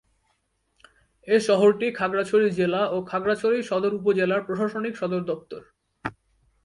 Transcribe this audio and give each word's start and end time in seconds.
এ 1.27 1.37
শহরটি 1.47 1.87
খাগড়াছড়ি 1.99 2.47
জেলা 2.59 2.81
ও 2.91 2.97
খাগড়াছড়ি 3.09 3.57
সদর 3.69 3.91
উপজেলার 3.99 4.41
প্রশাসনিক 4.47 4.93
সদরদপ্তর। 4.97 5.61